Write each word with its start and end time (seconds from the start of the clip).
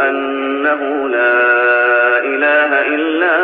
أنه 0.00 1.08
لا 1.08 1.32
إله 2.18 2.94
إلا 2.94 3.36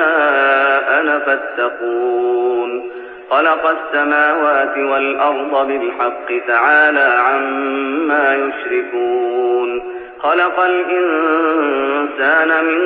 أنا 1.00 1.18
فاتقون. 1.18 2.90
خلق 3.30 3.66
السماوات 3.66 4.78
والأرض 4.78 5.68
بالحق 5.68 6.46
تعالى 6.46 7.14
عما 7.18 8.34
يشركون. 8.34 9.82
خلق 10.18 10.60
الإنسان 10.60 12.64
من 12.64 12.80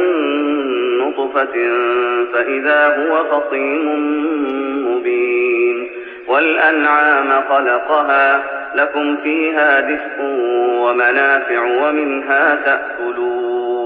نطفة 0.99 1.55
فإذا 2.33 2.97
هو 2.97 3.25
خصيم 3.25 3.87
مبين. 4.91 5.91
والأنعام 6.29 7.43
خلقها 7.51 8.43
لكم 8.75 9.17
فيها 9.17 9.81
دفء 9.81 10.23
ومنافع 10.81 11.63
ومنها 11.63 12.55
تأكلون. 12.55 13.56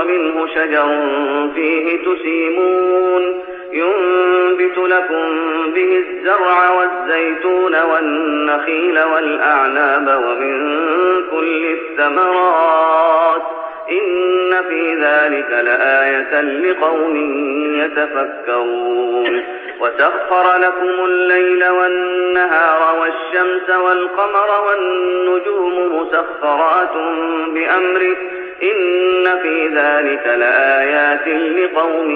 ومنه 0.00 0.46
شجر 0.46 0.98
فيه 1.54 1.98
تسيمون. 1.98 3.42
ينبت 3.72 4.78
لكم 4.78 5.26
به 5.74 6.04
الزرع 6.08 6.70
والزيتون 6.70 7.82
والنخيل 7.82 8.98
والأعناب 8.98 10.24
ومن 10.24 10.78
كل 11.30 11.66
الثمرات. 11.66 13.42
إن 13.90 14.62
في 14.68 14.94
ذلك 14.94 15.50
لآية 15.50 16.40
لقوم 16.40 17.16
يتفكرون. 17.84 19.42
وسخر 19.80 20.56
لكم 20.56 21.04
الليل 21.04 21.68
والنهار 21.68 22.98
والشمس 23.00 23.70
والقمر 23.70 24.64
والنجوم 24.68 25.96
مسخرات 25.96 26.94
بأمره. 27.48 28.16
إن 28.62 29.38
في 29.42 29.68
ذلك 29.68 30.26
لآيات 30.26 31.28
لقوم 31.28 32.10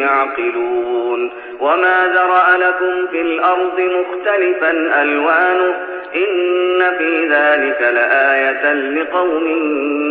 يعقلون. 0.00 1.32
وما 1.60 2.12
ذرأ 2.14 2.56
لكم 2.56 3.06
في 3.06 3.20
الأرض 3.20 3.80
مختلفا 3.80 5.02
ألوانه. 5.02 5.74
إن 6.16 6.98
في 6.98 7.26
ذلك 7.26 7.82
لآية 7.94 8.72
لقوم 8.72 9.46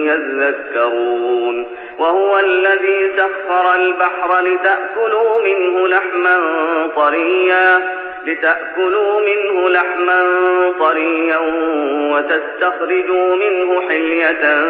يذكرون. 0.05 1.65
وهو 1.99 2.39
الذي 2.39 3.11
سخر 3.17 3.75
البحر 3.75 4.39
لتأكلوا 4.39 5.41
منه 5.45 5.87
لحما 5.87 6.39
طريا. 6.95 8.00
لتأكلوا 8.25 9.21
منه 9.21 9.69
لحما 9.69 10.23
طريا 10.79 11.39
وتستخرجوا 12.11 13.35
منه 13.35 13.81
حلية 13.89 14.65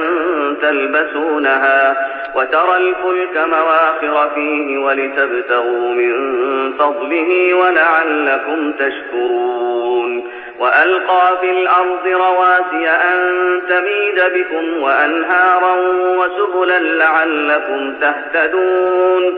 تلبسونها 0.61 2.07
وترى 2.35 2.77
الفلك 2.77 3.37
مواخر 3.37 4.29
فيه 4.35 4.77
ولتبتغوا 4.77 5.93
من 5.93 6.13
فضله 6.73 7.53
ولعلكم 7.53 8.71
تشكرون. 8.71 10.31
وألقى 10.59 11.37
في 11.41 11.51
الأرض 11.51 12.07
رواسي 12.07 12.89
أن 12.89 13.21
تميد 13.69 14.33
بكم 14.33 14.83
وأنهارا 14.83 15.75
وسبلا 16.17 16.79
لعلكم 16.79 17.93
تهتدون. 18.01 19.37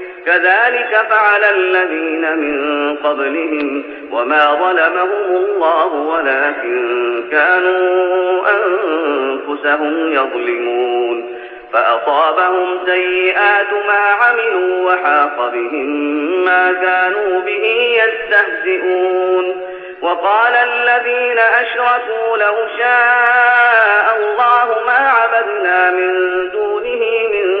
كذلك 0.25 1.05
فعل 1.09 1.43
الذين 1.43 2.37
من 2.37 2.95
قبلهم 2.95 3.83
وما 4.11 4.51
ظلمهم 4.51 5.35
الله 5.35 5.93
ولكن 5.93 7.23
كانوا 7.31 8.41
أنفسهم 8.49 10.13
يظلمون. 10.13 11.37
فأصابهم 11.73 12.79
سيئات 12.85 13.73
ما 13.87 14.03
عملوا 14.21 14.91
وحاق 14.91 15.51
بهم 15.53 15.85
ما 16.45 16.73
كانوا 16.73 17.41
به 17.41 17.97
يستهزئون. 18.03 19.71
وقال 20.01 20.55
الذين 20.55 21.39
أشركوا 21.39 22.37
لو 22.37 22.55
شاء 22.77 24.17
الله 24.17 24.85
ما 24.85 25.09
عبدنا 25.09 25.91
من 25.91 26.11
دونه 26.51 27.03
من 27.33 27.60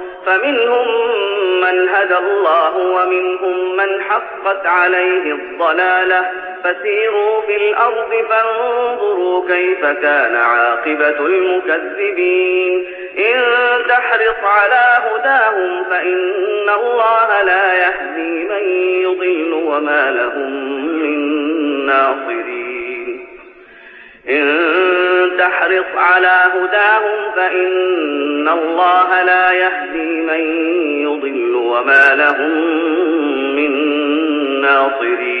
فمنهم 0.25 0.87
من 1.61 1.89
هدى 1.89 2.17
الله 2.17 2.77
ومنهم 2.77 3.75
من 3.75 4.01
حقت 4.01 4.65
عليه 4.65 5.33
الضلالة 5.33 6.25
فسيروا 6.63 7.41
في 7.41 7.55
الأرض 7.55 8.09
فانظروا 8.29 9.47
كيف 9.47 9.85
كان 9.85 10.35
عاقبة 10.35 11.25
المكذبين 11.25 12.85
إن 13.17 13.41
تحرص 13.89 14.43
على 14.43 15.03
هداهم 15.07 15.83
فإن 15.89 16.69
الله 16.69 17.41
لا 17.41 17.73
يهدي 17.73 18.43
من 18.43 18.69
يضل 19.01 19.53
وما 19.53 20.11
لهم 20.11 20.51
من 21.01 21.19
ناصرين 21.85 23.27
إن 24.29 25.00
تحرص 25.51 25.85
على 25.95 26.51
هداهم 26.53 27.31
فإن 27.35 28.47
الله 28.47 29.23
لا 29.23 29.51
يهدي 29.51 30.21
من 30.21 30.41
يضل 31.01 31.55
وما 31.55 32.15
لهم 32.15 32.51
من 33.55 33.71
ناصرين. 34.61 35.40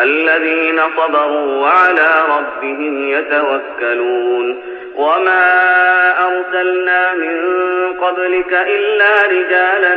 الذين 0.00 0.80
صبروا 0.96 1.62
وعلى 1.62 2.24
ربهم 2.38 3.08
يتوكلون. 3.08 4.62
وما 4.96 5.44
أرسلنا 6.26 7.14
من 7.14 7.36
قبلك 7.92 8.52
إلا 8.52 9.22
رجالا 9.26 9.96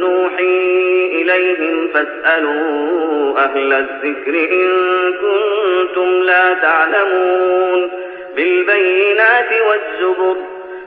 نوحي 0.00 1.08
إليهم 1.12 1.88
فاسألوا 1.94 3.38
أهل 3.38 3.72
الذكر 3.72 4.34
إن 4.34 4.68
كنتم 5.12 6.22
لا 6.22 6.54
تعلمون. 6.54 7.90
بالبينات 8.36 9.48
والزبر 9.52 10.36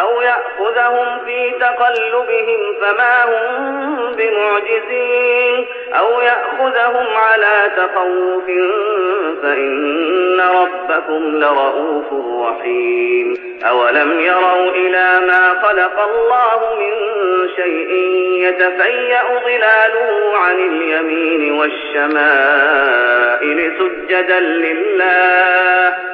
أو 0.00 0.22
يأخذهم 0.22 1.18
في 1.26 1.50
تقلبهم 1.50 2.74
فما 2.80 3.24
هم 3.24 4.12
بمعجزين. 4.12 5.66
أو 5.98 6.20
يأخذهم 6.20 7.06
على 7.16 7.70
تخوف 7.76 8.46
فإن 9.42 10.40
ربكم 10.40 11.36
لرؤوف 11.36 12.06
رحيم. 12.48 13.54
أولم 13.68 14.20
يروا 14.20 14.70
إلى 14.70 15.20
ما 15.26 15.54
خلق 15.62 16.00
الله 16.00 16.74
من 16.78 16.92
شيء 17.56 17.90
يتفيأ 18.48 19.22
ظلاله 19.44 20.36
عن 20.36 20.54
اليمين 20.54 21.42
والشمائل 21.58 23.04
سجدا 23.78 24.40
لله 24.40 26.13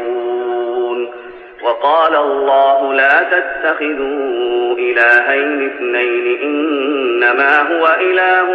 وقال 1.63 2.15
الله 2.15 2.93
لا 2.93 3.23
تتخذوا 3.23 4.75
إلهين 4.77 5.65
اثنين 5.65 6.41
إنما 6.43 7.61
هو 7.61 7.87
إله 8.01 8.49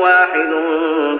واحد 0.00 0.54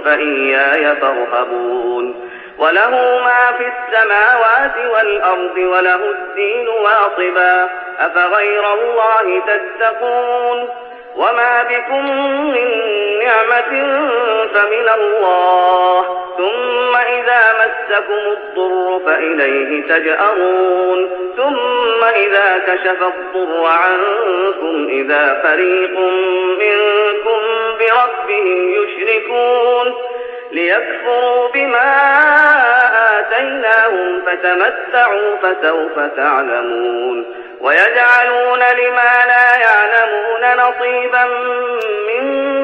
فإياي 0.04 0.96
فارهبون 0.96 2.14
وله 2.58 2.90
ما 3.24 3.56
في 3.58 3.64
السماوات 3.72 4.76
والأرض 4.94 5.56
وله 5.56 6.10
الدين 6.10 6.68
واصبا 6.68 7.68
أفغير 8.00 8.72
الله 8.74 9.42
تتقون 9.46 10.68
وما 11.16 11.62
بكم 11.62 12.06
من 12.50 12.68
نعمة 13.18 13.98
فمن 14.54 14.88
الله 14.98 16.23
ثم 16.38 16.96
إذا 16.96 17.40
مسكم 17.60 18.12
الضر 18.12 19.00
فإليه 19.06 19.82
تجأرون. 19.82 21.10
ثم 21.36 22.04
إذا 22.04 22.58
كشف 22.66 23.02
الضر 23.02 23.66
عنكم 23.66 24.88
إذا 24.90 25.40
فريق 25.42 25.98
منكم 26.58 27.40
بربهم 27.78 28.74
يشركون. 28.74 29.94
ليكفروا 30.52 31.48
بما 31.48 31.92
آتيناهم 33.18 34.22
فتمتعوا 34.26 35.36
فسوف 35.42 35.98
تعلمون. 36.16 37.44
ويجعلون 37.60 38.58
لما 38.58 39.12
لا 39.26 39.56
يعلمون 39.56 40.42
نصيبا 40.58 41.24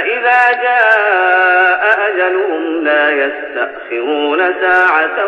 فإذا 0.00 0.62
جاء 0.62 1.98
أجلهم 2.08 2.84
لا 2.84 3.10
يستأخرون 3.10 4.38
ساعة 4.60 5.26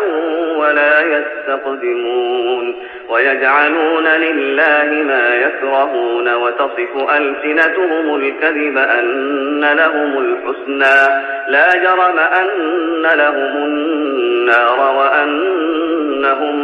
ولا 0.57 1.01
يستقدمون 1.01 2.75
ويجعلون 3.09 4.07
لله 4.07 5.03
ما 5.03 5.35
يكرهون 5.35 6.33
وتصف 6.33 7.11
ألسنتهم 7.17 8.15
الكذب 8.15 8.77
أن 8.77 9.61
لهم 9.61 10.17
الحسنى 10.17 11.23
لا 11.47 11.75
جرم 11.75 12.19
أن 12.19 13.01
لهم 13.01 13.63
النار 13.63 14.95
وأنهم 14.97 16.57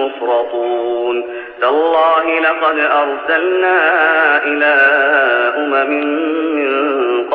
مفرطون 0.00 1.24
تالله 1.60 2.40
لقد 2.40 2.78
أرسلنا 2.78 3.76
إلى 4.44 4.74
أمم 5.56 5.90
من 6.56 7.05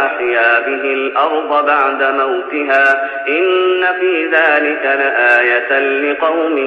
فأحيا 0.00 0.60
به 0.60 0.92
الأرض 0.92 1.66
بعد 1.66 2.02
موتها 2.02 3.10
إن 3.28 3.86
في 4.00 4.26
ذلك 4.26 4.84
لآية 4.84 5.78
لقوم 5.78 6.58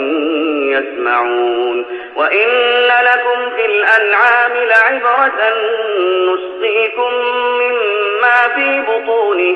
يسمعون 0.71 1.85
وإن 2.15 2.47
لكم 2.87 3.55
في 3.55 3.65
الأنعام 3.65 4.51
لعبرة 4.67 5.39
نسقيكم 6.29 7.13
مما 7.59 8.55
في 8.55 8.81
بطونه 8.81 9.55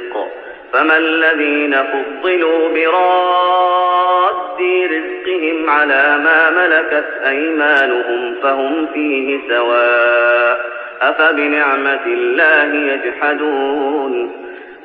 فما 0.73 0.97
الذين 0.97 1.75
فضلوا 1.75 2.69
براد 2.69 4.61
رزقهم 4.61 5.69
على 5.69 6.17
ما 6.23 6.49
ملكت 6.49 7.05
أيمانهم 7.27 8.35
فهم 8.43 8.87
فيه 8.93 9.39
سواء 9.49 10.71
أفبنعمة 11.01 12.05
الله 12.05 12.93
يجحدون 12.93 14.31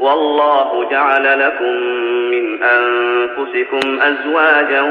والله 0.00 0.88
جعل 0.90 1.40
لكم 1.40 1.72
من 2.30 2.62
أنفسكم 2.62 3.98
أزواجا 4.02 4.82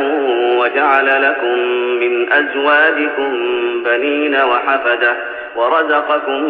وجعل 0.60 1.24
لكم 1.24 1.60
من 2.00 2.34
أزواجكم 2.34 3.34
بنين 3.86 4.36
وحفدة 4.36 5.16
ورزقكم 5.56 6.44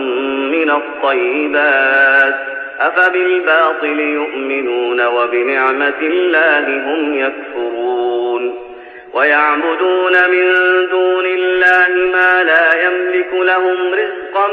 من 0.51 0.69
الطيبات 0.71 2.54
أفبالباطل 2.79 4.00
يؤمنون 4.00 5.05
وبنعمة 5.05 6.00
الله 6.01 6.60
هم 6.60 7.17
يكفرون 7.17 8.65
ويعبدون 9.13 10.13
من 10.29 10.53
دون 10.91 11.25
الله 11.25 12.12
ما 12.13 12.44
لا 12.44 12.84
يملك 12.86 13.34
لهم 13.34 13.94
رزقا 13.94 14.48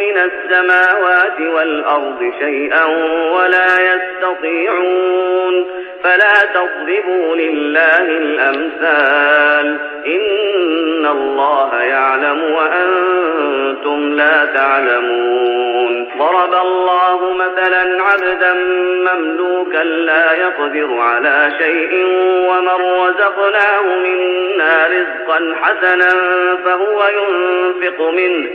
من 0.00 0.18
السماوات 0.18 1.40
والأرض 1.40 2.32
شيئا 2.40 2.84
ولا 3.34 3.94
يستطيعون 3.94 5.66
فلا 6.04 6.34
تضربوا 6.54 7.36
لله 7.36 8.02
الأمثال 8.02 9.78
إن 10.06 11.06
الله 11.06 11.82
يعلم 11.82 12.42
وأنتم 12.42 14.14
لا 14.14 14.44
تعلمون 14.44 15.67
ضرب 16.18 16.54
الله 16.54 17.32
مثلا 17.32 18.02
عبدا 18.02 18.54
مملوكا 19.14 19.84
لا 19.84 20.32
يقدر 20.32 20.98
على 21.00 21.52
شيء 21.58 22.04
ومن 22.48 23.00
رزقناه 23.00 23.82
منا 23.82 24.86
رزقا 24.86 25.54
حسنا 25.62 26.10
فهو 26.64 27.08
ينفق 27.08 28.10
منه 28.10 28.48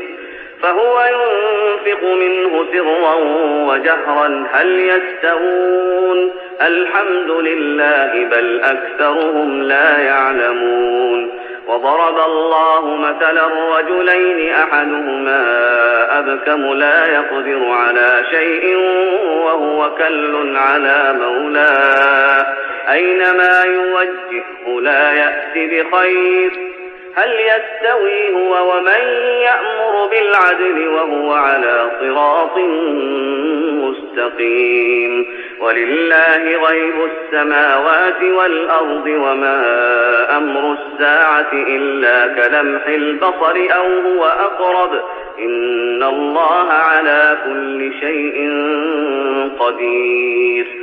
فهو 0.64 1.02
ينفق 1.02 2.04
منه 2.04 2.66
سرا 2.74 3.16
وجهرا. 3.68 4.48
هل 4.54 4.80
يستوون؟ 4.80 6.32
الحمد 6.62 7.32
لله 7.32 8.28
بل 8.32 8.62
أكثرهم 8.64 9.64
لا 9.64 10.00
يعلمون. 10.00 11.32
وضرب 11.68 12.20
الله 12.26 12.96
مثلا 12.96 13.48
رجلين 13.78 14.54
أحدهما 14.54 15.44
أبكم 16.20 16.74
لا 16.74 17.06
يقدر 17.06 17.72
على 17.72 18.26
شيء 18.32 18.76
وهو 19.28 19.96
كل 19.96 20.58
على 20.58 21.16
مولاه. 21.20 22.46
أينما 22.92 23.64
يوجهه 23.64 24.82
لا 24.82 25.12
يأتي 25.12 25.68
بخير. 25.68 26.73
هل 27.16 27.30
يستوي 27.30 28.34
هو 28.34 28.76
ومن 28.76 29.02
يأمر 29.42 30.08
بالعدل 30.08 30.88
وهو 30.88 31.34
على 31.34 31.92
صراط 32.00 32.58
مستقيم؟ 33.84 35.26
ولله 35.60 36.68
غيب 36.68 37.10
السماوات 37.12 38.24
والأرض 38.24 39.06
وما 39.06 39.58
أمر 40.38 40.78
الساعة 40.78 41.54
إلا 41.54 42.28
كلمح 42.28 42.88
البصر 42.88 43.76
أو 43.76 43.86
هو 43.86 44.26
أقرب. 44.26 45.02
إن 45.40 46.04
الله 46.04 46.70
على 46.70 47.38
كل 47.46 47.92
شيء 48.00 48.52
قدير. 49.60 50.83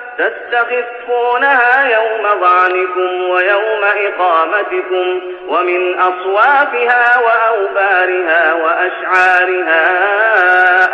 تستخفونها 0.17 1.89
يوم 1.89 2.41
ظعنكم 2.41 3.29
ويوم 3.29 3.83
إقامتكم 3.83 5.21
ومن 5.47 5.99
أصوافها 5.99 7.17
وأوبارها 7.19 8.53
وأشعارها 8.53 9.83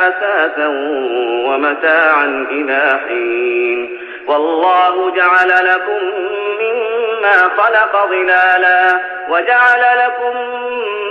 أساسا 0.09 0.67
ومتاعا 1.47 2.47
إلى 2.51 2.99
حين. 3.07 3.99
والله 4.27 5.11
جعل 5.15 5.65
لكم 5.65 6.03
مما 6.61 7.37
خلق 7.57 8.05
ظلالا 8.09 8.99
وجعل 9.29 9.97
لكم 9.97 10.37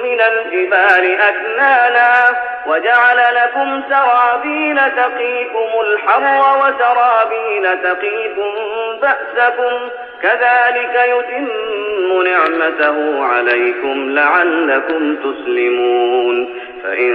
من 0.05 0.21
الجبال 0.21 1.21
أكنانا 1.21 2.37
وجعل 2.69 3.17
لكم 3.35 3.83
سرابيل 3.91 4.77
تقيكم 4.77 5.81
الحر 5.81 6.59
وسرابيل 6.59 7.83
تقيكم 7.83 8.53
بأسكم 9.03 9.89
كذلك 10.23 11.01
يتم 11.09 12.23
نعمته 12.23 13.25
عليكم 13.25 14.11
لعلكم 14.11 15.17
تسلمون 15.17 16.49
فإن 16.83 17.15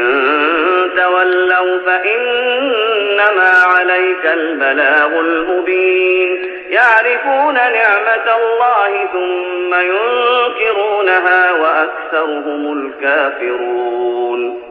تولوا 0.97 1.79
فإنما 1.85 3.51
عليك 3.65 4.25
البلاغ 4.25 5.19
المبين 5.19 6.51
يعرفون 6.69 7.53
نعمة 7.53 8.35
الله 8.35 9.07
ثم 9.13 9.73
ينكرونها 9.73 11.51
وأكثرهم 11.51 12.73
الكافرون 12.73 14.70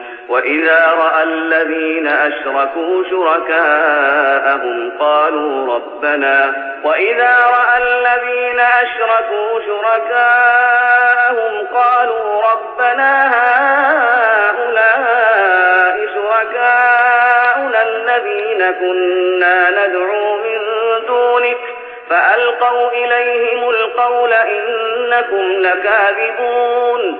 وإذا 0.29 0.85
رأى 0.97 1.23
الذين 1.23 2.07
أشركوا 2.07 3.03
شركاءهم 3.09 4.91
قالوا 4.99 5.75
ربنا 5.75 6.53
وإذا 6.83 7.37
رأى 7.39 7.83
الذين 7.83 8.59
أشركوا 8.59 9.59
شركاءهم 9.65 11.67
قالوا 11.73 12.41
ربنا 12.51 13.31
هؤلاء 14.49 15.97
شركاؤنا 16.13 17.81
الذين 17.81 18.71
كنا 18.71 19.69
ندعو 19.69 20.37
من 20.37 20.59
دونك 21.07 21.57
فألقوا 22.09 22.91
إليهم 22.91 23.69
القول 23.69 24.33
إنكم 24.33 25.61
لكاذبون 25.61 27.19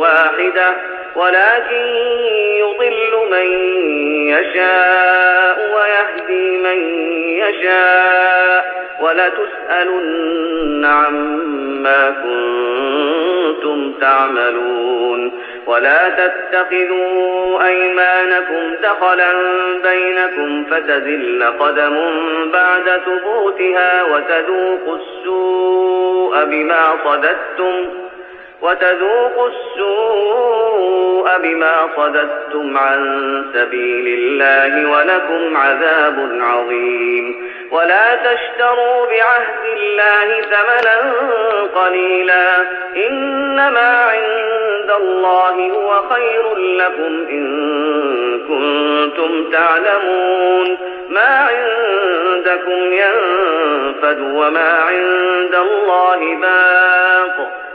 واحدة 0.00 0.72
ولكن 1.16 1.86
يضل 2.58 3.30
من 3.30 3.46
يشاء 4.28 5.58
ويهدي 5.76 6.58
من 6.58 6.78
يشاء 7.38 8.86
ولتسألن 9.00 10.84
عما 10.84 12.10
كنتم 12.10 13.92
تعملون. 14.00 15.32
ولا 15.66 16.08
تتخذوا 16.08 17.66
أيمانكم 17.66 18.74
دخلا 18.82 19.32
بينكم 19.82 20.64
فتزل 20.64 21.44
قدم 21.60 21.96
بعد 22.52 23.00
ثبوتها 23.06 24.02
وتذوقوا 24.02 24.96
السوء 24.96 26.44
بما 26.44 26.96
صددتم. 27.04 28.05
وتذوقوا 28.62 29.48
السوء 29.48 31.38
بما 31.38 31.88
صددتم 31.96 32.78
عن 32.78 33.00
سبيل 33.54 34.18
الله 34.18 34.90
ولكم 34.90 35.56
عذاب 35.56 36.38
عظيم. 36.40 37.50
ولا 37.70 38.14
تشتروا 38.14 39.06
بعهد 39.06 39.64
الله 39.76 40.40
ثمنا 40.40 41.12
قليلا. 41.74 42.64
إنما 43.08 44.04
عند 44.10 44.90
الله 45.00 45.72
هو 45.72 46.02
خير 46.14 46.54
لكم 46.56 47.26
إن 47.30 47.46
كنتم 48.48 49.50
تعلمون. 49.50 50.78
ما 51.08 51.48
عندكم 51.50 52.92
ينفد 52.92 54.20
وما 54.20 54.78
عند 54.88 55.54
الله 55.54 56.36
باق. 56.40 57.65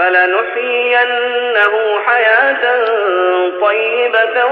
فلنحيينه 0.00 1.74
حياة 2.06 2.84
طيبة 3.60 4.44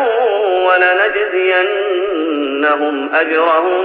ولنجزينهم 0.66 2.96
أجرهم 3.14 3.76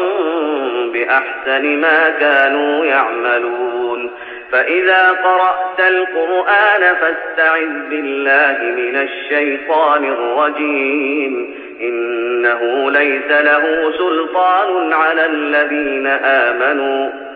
بأحسن 0.92 1.66
ما 1.66 2.10
كانوا 2.20 2.86
يعملون. 2.86 4.12
فإذا 4.52 5.12
قرأت 5.12 5.80
القرآن 5.80 6.96
فاستعذ 6.96 7.90
بالله 7.90 8.58
من 8.62 8.96
الشيطان 8.96 10.06
الرجيم. 10.06 11.56
إنه 11.82 12.92
ليس 12.92 13.30
له 13.30 13.94
سلطان 13.98 14.94
على 14.94 15.26
الذين 15.26 16.08
آمنوا. 16.08 17.10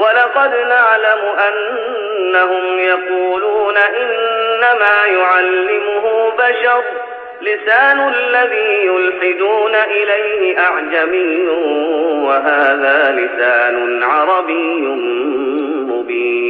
ولقد 0.00 0.54
نعلم 0.68 1.20
أنهم 1.48 2.78
يقولون 2.78 3.76
إنما 3.76 5.06
يعلمه 5.06 6.32
بشر 6.38 6.82
لسان 7.40 8.12
الذي 8.14 8.86
يلحدون 8.86 9.74
إليه 9.74 10.58
أعجمي 10.58 11.48
وهذا 12.26 13.12
لسان 13.12 14.02
عربي 14.02 14.80
مبين. 15.90 16.49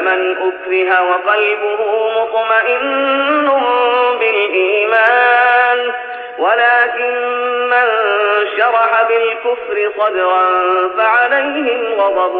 من 0.00 0.36
أكره 0.36 1.02
وقلبه 1.10 2.10
مطمئن 2.20 3.50
بالإيمان 4.20 5.92
ولكن 6.38 7.14
من 7.70 7.86
شرح 8.58 9.08
بالكفر 9.08 9.90
صدرا 9.98 10.44
فعليهم 10.96 11.94
غضب 11.98 12.36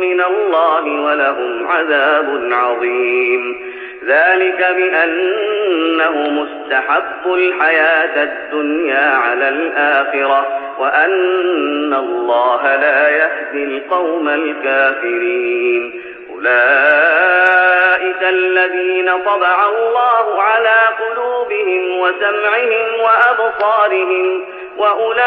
من 0.00 0.20
الله 0.20 0.84
ولهم 0.84 1.66
عذاب 1.70 2.48
عظيم 2.52 3.72
ذلك 4.06 4.66
بأنه 4.76 6.30
مستحب 6.30 7.34
الحياة 7.34 8.22
الدنيا 8.22 9.10
على 9.10 9.48
الآخرة 9.48 10.46
وأن 10.78 11.94
الله 11.94 12.76
لا 12.76 13.08
يهدي 13.08 13.64
القوم 13.64 14.28
الكافرين 14.28 16.01
أولئك 16.46 18.22
الذين 18.22 19.22
طبع 19.24 19.66
الله 19.66 20.42
على 20.42 20.76
قلوبهم 21.00 22.00
وسمعهم 22.00 22.86
وأبصارهم 23.00 24.44
وأولئك 24.76 25.22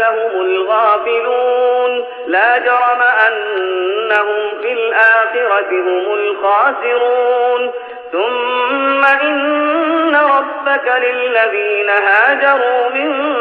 هم 0.00 0.40
الغافلون. 0.40 2.04
لا 2.26 2.58
جرم 2.58 3.02
أنهم 3.28 4.60
في 4.62 4.72
الآخرة 4.72 5.70
هم 5.70 6.14
الخاسرون. 6.14 7.72
ثم 8.12 9.04
إن 9.04 10.16
ربك 10.16 10.92
للذين 10.96 11.88
هاجروا 11.88 12.88
من 12.94 13.34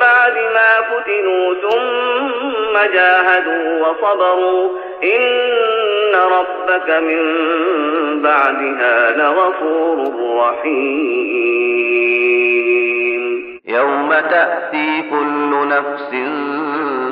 بعد 0.00 0.36
ما 0.36 0.82
فتنوا 0.82 1.54
ثم 1.54 2.92
جاهدوا 2.92 3.86
وصبروا. 3.86 4.78
إن 5.04 6.14
ربك 6.14 6.90
من 6.90 7.22
بعدها 8.22 9.10
لغفور 9.16 9.98
رحيم. 10.38 12.04
يوم 13.68 14.14
تأتي 14.30 15.02
كل 15.10 15.68
نفس 15.68 16.10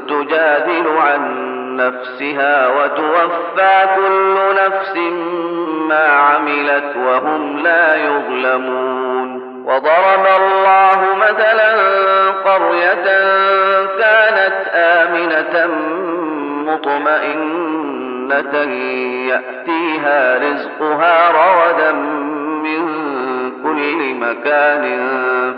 تجادل 0.09 0.87
عن 0.97 1.23
نفسها 1.77 2.69
وتوفى 2.69 3.87
كل 3.97 4.37
نفس 4.65 4.97
ما 5.89 6.07
عملت 6.07 6.97
وهم 6.97 7.59
لا 7.59 7.97
يظلمون. 7.97 9.53
وضرب 9.67 10.27
الله 10.41 11.01
مثلا 11.17 11.73
قرية 12.31 13.07
كانت 13.99 14.59
آمنة 14.75 15.55
مطمئنة 16.73 18.57
يأتيها 19.29 20.39
رزقها 20.39 21.31
رغدا 21.31 21.93
من 22.63 22.83
كل 23.63 24.15
مكان 24.15 24.85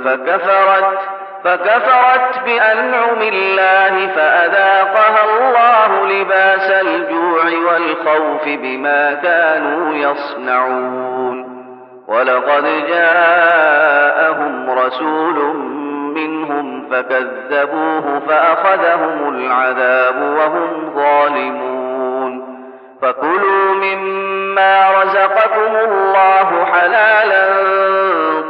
فكفرت 0.05 0.98
فكفرت 1.44 2.44
بأنعم 2.44 3.22
الله 3.22 4.07
فأذاقها 4.07 5.20
الله 5.24 6.07
لباس 6.07 6.70
الجوع 6.70 7.44
والخوف 7.44 8.44
بما 8.46 9.14
كانوا 9.14 9.94
يصنعون. 9.94 11.55
ولقد 12.09 12.64
جاءهم 12.88 14.70
رسول 14.70 15.38
منهم 16.44 16.88
فكذبوه 16.90 18.20
فأخذهم 18.28 19.35
العذاب 19.35 20.22
وهم 20.22 20.92
ظالمون. 20.96 22.54
فكلوا 23.02 23.74
مما 23.74 25.02
رزقكم 25.02 25.76
الله 25.76 26.64
حلالا 26.64 27.46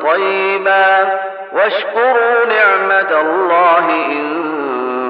طيبا 0.02 1.18
واشكروا 1.52 2.44
نعمة 2.48 3.20
الله 3.20 3.90
إن 3.90 4.24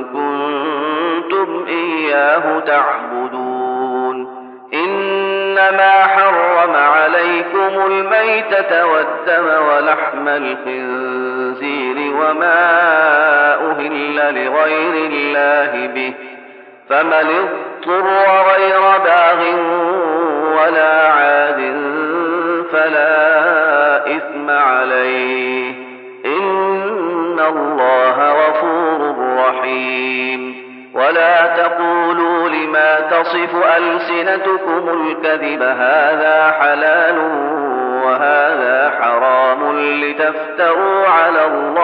كنتم 0.05 1.65
إياه 1.69 2.61
تعبدون. 2.61 4.45
إنما 4.75 5.91
حرم 5.91 6.75
عليكم 6.75 7.87
الميتة 7.87 8.87
والدم 8.87 9.47
ولحم 9.67 10.29
الخنزير. 10.29 11.34
وما 12.21 12.75
أهل 13.71 14.17
لغير 14.45 15.11
الله 15.11 15.87
به 15.87 16.15
فمن 16.89 17.13
اضطر 17.13 18.07
غير 18.51 18.81
باغ 18.81 19.41
ولا 20.57 21.09
عاد 21.09 21.75
فلا 22.73 24.17
إثم 24.17 24.51
عليه 24.51 25.75
إن 26.27 27.41
الله 27.41 28.33
غفور 28.33 29.15
رحيم. 29.39 30.65
ولا 30.95 31.47
تقولوا 31.47 32.49
لما 32.49 33.01
تصف 33.01 33.55
ألسنتكم 33.77 34.89
الكذب 34.89 35.63
هذا 35.63 36.55
حلال 36.61 37.19
وهذا 38.05 38.93
حرام 39.01 39.79
لتفتروا 39.79 41.07
على 41.09 41.47
الله 41.47 41.84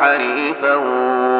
حنيفا 0.00 0.74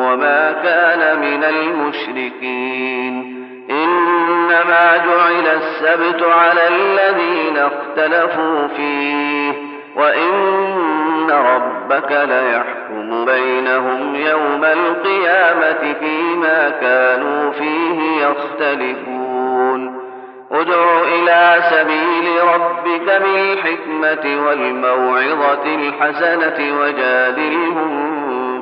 وما 0.05 0.53
كان 0.53 1.21
من 1.21 1.45
المشركين. 1.45 3.39
إنما 3.71 4.97
جعل 4.97 5.47
السبت 5.47 6.23
على 6.23 6.69
الذين 6.69 7.59
اختلفوا 7.59 8.67
فيه 8.77 9.53
وإن 9.97 11.31
ربك 11.31 12.11
ليحكم 12.11 13.25
بينهم 13.25 14.15
يوم 14.15 14.65
القيامة 14.65 15.95
فيما 16.01 16.71
كانوا 16.81 17.53
فيه 17.53 18.27
يختلفون. 18.27 19.99
ادع 20.53 21.01
إلى 21.03 21.57
سبيل 21.71 22.43
ربك 22.55 23.23
بالحكمة 23.23 24.47
والموعظة 24.47 25.65
الحسنة 25.65 26.81
وجادلهم 26.81 28.28